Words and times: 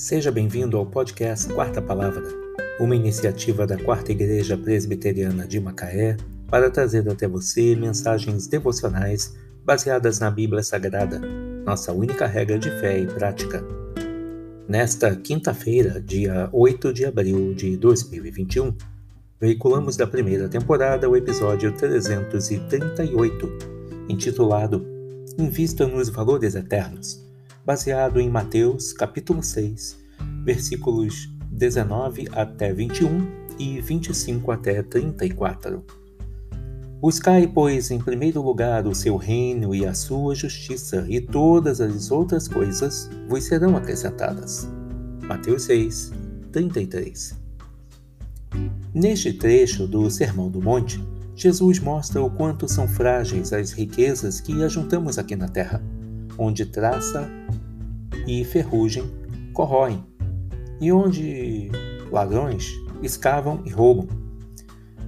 Seja 0.00 0.32
bem-vindo 0.32 0.78
ao 0.78 0.86
podcast 0.86 1.52
Quarta 1.52 1.82
Palavra, 1.82 2.24
uma 2.80 2.96
iniciativa 2.96 3.66
da 3.66 3.76
Quarta 3.76 4.10
Igreja 4.10 4.56
Presbiteriana 4.56 5.46
de 5.46 5.60
Macaé 5.60 6.16
para 6.48 6.70
trazer 6.70 7.06
até 7.06 7.28
você 7.28 7.76
mensagens 7.76 8.46
devocionais 8.46 9.36
baseadas 9.62 10.18
na 10.18 10.30
Bíblia 10.30 10.62
Sagrada, 10.62 11.18
nossa 11.66 11.92
única 11.92 12.26
regra 12.26 12.58
de 12.58 12.70
fé 12.80 12.98
e 12.98 13.06
prática. 13.06 13.62
Nesta 14.66 15.14
quinta-feira, 15.14 16.00
dia 16.00 16.48
8 16.50 16.94
de 16.94 17.04
abril 17.04 17.52
de 17.52 17.76
2021, 17.76 18.74
veiculamos 19.38 19.98
da 19.98 20.06
primeira 20.06 20.48
temporada 20.48 21.10
o 21.10 21.14
episódio 21.14 21.72
338, 21.76 23.52
intitulado 24.08 24.82
Invista 25.38 25.86
nos 25.86 26.08
Valores 26.08 26.54
Eternos 26.54 27.29
baseado 27.64 28.20
em 28.20 28.28
Mateus 28.28 28.92
capítulo 28.92 29.42
6, 29.42 29.98
versículos 30.44 31.28
19 31.50 32.28
até 32.32 32.72
21 32.72 33.26
e 33.58 33.80
25 33.80 34.50
até 34.50 34.82
34. 34.82 35.84
Buscai, 37.00 37.46
pois, 37.46 37.90
em 37.90 37.98
primeiro 37.98 38.42
lugar 38.42 38.86
o 38.86 38.94
seu 38.94 39.16
reino 39.16 39.74
e 39.74 39.86
a 39.86 39.94
sua 39.94 40.34
justiça, 40.34 41.06
e 41.08 41.20
todas 41.20 41.80
as 41.80 42.10
outras 42.10 42.46
coisas 42.46 43.08
vos 43.28 43.44
serão 43.44 43.76
acrescentadas. 43.76 44.68
Mateus 45.22 45.62
6, 45.62 46.12
33. 46.52 47.40
Neste 48.92 49.32
trecho 49.32 49.86
do 49.86 50.10
Sermão 50.10 50.50
do 50.50 50.60
Monte, 50.60 51.02
Jesus 51.34 51.78
mostra 51.78 52.22
o 52.22 52.30
quanto 52.30 52.68
são 52.68 52.86
frágeis 52.86 53.52
as 53.52 53.72
riquezas 53.72 54.40
que 54.40 54.62
ajuntamos 54.62 55.16
aqui 55.16 55.36
na 55.36 55.48
terra 55.48 55.82
onde 56.40 56.64
traça 56.64 57.30
e 58.26 58.44
ferrugem 58.44 59.04
corroem, 59.52 60.04
e 60.80 60.92
onde 60.92 61.70
ladrões 62.10 62.72
escavam 63.02 63.60
e 63.64 63.70
roubam. 63.70 64.08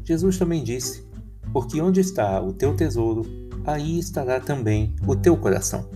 Jesus 0.04 0.36
também 0.38 0.62
disse: 0.62 1.04
Porque 1.52 1.80
onde 1.80 2.00
está 2.00 2.40
o 2.40 2.52
teu 2.52 2.74
tesouro, 2.74 3.22
aí 3.64 3.98
estará 3.98 4.40
também 4.40 4.94
o 5.06 5.14
teu 5.14 5.36
coração. 5.36 5.88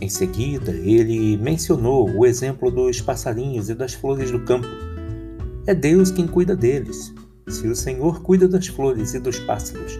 Em 0.00 0.08
seguida, 0.08 0.70
ele 0.70 1.36
mencionou 1.36 2.08
o 2.08 2.24
exemplo 2.24 2.70
dos 2.70 3.00
passarinhos 3.00 3.68
e 3.68 3.74
das 3.74 3.94
flores 3.94 4.30
do 4.30 4.40
campo. 4.40 4.68
É 5.66 5.74
Deus 5.74 6.10
quem 6.10 6.26
cuida 6.26 6.54
deles. 6.54 7.12
Se 7.48 7.66
o 7.66 7.74
Senhor 7.74 8.22
cuida 8.22 8.46
das 8.46 8.68
flores 8.68 9.14
e 9.14 9.18
dos 9.18 9.38
pássaros, 9.40 9.98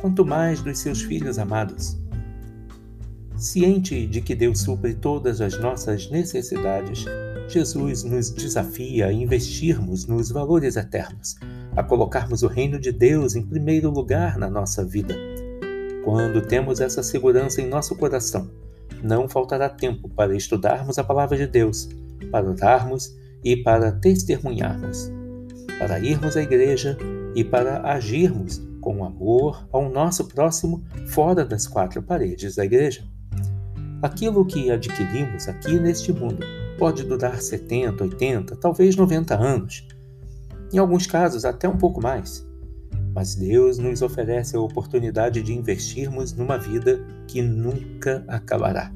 quanto 0.00 0.24
mais 0.24 0.62
dos 0.62 0.78
seus 0.78 1.02
filhos 1.02 1.38
amados. 1.38 1.98
Ciente 3.40 4.06
de 4.06 4.20
que 4.20 4.34
Deus 4.34 4.60
supre 4.60 4.92
todas 4.92 5.40
as 5.40 5.58
nossas 5.58 6.10
necessidades, 6.10 7.06
Jesus 7.48 8.04
nos 8.04 8.28
desafia 8.28 9.06
a 9.06 9.12
investirmos 9.14 10.06
nos 10.06 10.30
valores 10.30 10.76
eternos, 10.76 11.36
a 11.74 11.82
colocarmos 11.82 12.42
o 12.42 12.48
reino 12.48 12.78
de 12.78 12.92
Deus 12.92 13.34
em 13.34 13.42
primeiro 13.42 13.88
lugar 13.88 14.36
na 14.36 14.50
nossa 14.50 14.84
vida. 14.84 15.16
Quando 16.04 16.42
temos 16.42 16.82
essa 16.82 17.02
segurança 17.02 17.62
em 17.62 17.66
nosso 17.66 17.96
coração, 17.96 18.50
não 19.02 19.26
faltará 19.26 19.70
tempo 19.70 20.06
para 20.10 20.36
estudarmos 20.36 20.98
a 20.98 21.02
palavra 21.02 21.38
de 21.38 21.46
Deus, 21.46 21.88
para 22.30 22.46
orarmos 22.46 23.10
e 23.42 23.56
para 23.56 23.90
testemunharmos, 23.90 25.10
para 25.78 25.98
irmos 25.98 26.36
à 26.36 26.42
igreja 26.42 26.98
e 27.34 27.42
para 27.42 27.90
agirmos 27.90 28.60
com 28.82 29.02
amor 29.02 29.66
ao 29.72 29.88
nosso 29.90 30.28
próximo 30.28 30.84
fora 31.06 31.42
das 31.42 31.66
quatro 31.66 32.02
paredes 32.02 32.56
da 32.56 32.66
igreja. 32.66 33.02
Aquilo 34.02 34.46
que 34.46 34.70
adquirimos 34.70 35.46
aqui 35.46 35.78
neste 35.78 36.10
mundo 36.10 36.38
pode 36.78 37.04
durar 37.04 37.38
70, 37.38 38.02
80, 38.02 38.56
talvez 38.56 38.96
90 38.96 39.34
anos. 39.36 39.86
Em 40.72 40.78
alguns 40.78 41.06
casos, 41.06 41.44
até 41.44 41.68
um 41.68 41.76
pouco 41.76 42.00
mais. 42.00 42.46
Mas 43.14 43.34
Deus 43.34 43.76
nos 43.76 44.00
oferece 44.00 44.56
a 44.56 44.60
oportunidade 44.60 45.42
de 45.42 45.52
investirmos 45.52 46.32
numa 46.32 46.56
vida 46.56 47.04
que 47.26 47.42
nunca 47.42 48.24
acabará. 48.26 48.90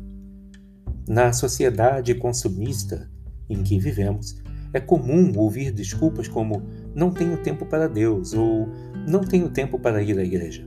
Na 1.07 1.35
sociedade 1.35 2.15
consumista 2.15 3.11
em 3.51 3.63
que 3.63 3.79
vivemos, 3.79 4.43
é 4.73 4.81
comum 4.81 5.33
ouvir 5.37 5.71
desculpas 5.71 6.29
como 6.29 6.63
não 6.95 7.11
tenho 7.11 7.37
tempo 7.37 7.67
para 7.67 7.89
Deus 7.89 8.33
ou 8.33 8.69
não 9.07 9.21
tenho 9.21 9.51
tempo 9.51 9.79
para 9.79 10.03
ir 10.03 10.19
à 10.19 10.25
igreja. 10.25 10.67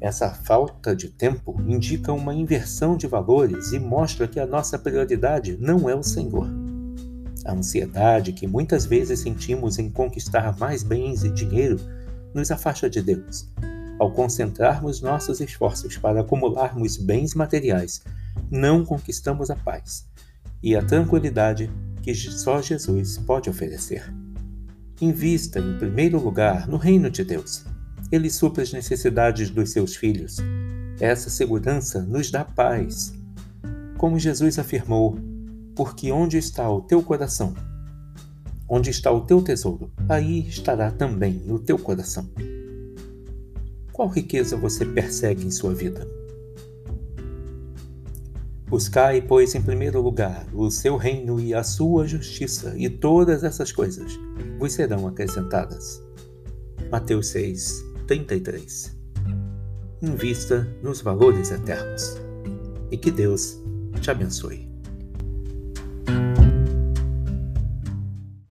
Essa 0.00 0.30
falta 0.30 0.94
de 0.94 1.08
tempo 1.08 1.56
indica 1.66 2.12
uma 2.12 2.34
inversão 2.34 2.96
de 2.96 3.06
valores 3.06 3.72
e 3.72 3.78
mostra 3.78 4.28
que 4.28 4.38
a 4.38 4.46
nossa 4.46 4.78
prioridade 4.78 5.56
não 5.58 5.88
é 5.88 5.94
o 5.94 6.02
Senhor. 6.02 6.46
A 7.46 7.52
ansiedade 7.52 8.32
que 8.32 8.46
muitas 8.46 8.84
vezes 8.84 9.20
sentimos 9.20 9.78
em 9.78 9.88
conquistar 9.88 10.56
mais 10.58 10.82
bens 10.82 11.24
e 11.24 11.30
dinheiro 11.30 11.78
nos 12.34 12.50
afasta 12.50 12.90
de 12.90 13.00
Deus. 13.00 13.48
Ao 13.98 14.12
concentrarmos 14.12 15.00
nossos 15.00 15.40
esforços 15.40 15.96
para 15.96 16.20
acumularmos 16.20 16.98
bens 16.98 17.34
materiais, 17.34 18.02
não 18.50 18.84
conquistamos 18.84 19.50
a 19.50 19.56
paz 19.56 20.06
e 20.62 20.76
a 20.76 20.82
tranquilidade 20.82 21.70
que 22.02 22.14
só 22.14 22.60
Jesus 22.60 23.16
pode 23.16 23.48
oferecer. 23.48 24.12
Invista, 25.00 25.58
em 25.58 25.78
primeiro 25.78 26.22
lugar, 26.22 26.68
no 26.68 26.76
reino 26.76 27.10
de 27.10 27.24
Deus 27.24 27.64
ele 28.10 28.30
supre 28.30 28.62
as 28.62 28.72
necessidades 28.72 29.50
dos 29.50 29.70
seus 29.70 29.96
filhos. 29.96 30.36
Essa 31.00 31.28
segurança 31.28 32.02
nos 32.02 32.30
dá 32.30 32.44
paz. 32.44 33.12
Como 33.98 34.18
Jesus 34.18 34.58
afirmou, 34.58 35.18
porque 35.74 36.10
onde 36.10 36.38
está 36.38 36.70
o 36.70 36.80
teu 36.80 37.02
coração, 37.02 37.54
onde 38.68 38.90
está 38.90 39.10
o 39.12 39.20
teu 39.20 39.42
tesouro, 39.42 39.90
aí 40.08 40.48
estará 40.48 40.90
também 40.90 41.42
o 41.48 41.58
teu 41.58 41.78
coração. 41.78 42.28
Qual 43.92 44.08
riqueza 44.08 44.56
você 44.56 44.84
persegue 44.84 45.46
em 45.46 45.50
sua 45.50 45.74
vida? 45.74 46.06
Buscai, 48.68 49.22
pois, 49.22 49.54
em 49.54 49.62
primeiro 49.62 50.02
lugar 50.02 50.44
o 50.52 50.70
seu 50.70 50.96
reino 50.96 51.38
e 51.38 51.54
a 51.54 51.62
sua 51.62 52.06
justiça, 52.06 52.74
e 52.76 52.90
todas 52.90 53.44
essas 53.44 53.70
coisas 53.70 54.18
vos 54.58 54.72
serão 54.72 55.06
acrescentadas. 55.06 56.02
Mateus 56.90 57.28
6, 57.28 57.85
33. 58.06 58.96
Invista 60.02 60.66
nos 60.82 61.02
valores 61.02 61.50
eternos. 61.50 62.20
E 62.90 62.96
que 62.96 63.10
Deus 63.10 63.60
te 64.00 64.10
abençoe. 64.10 64.75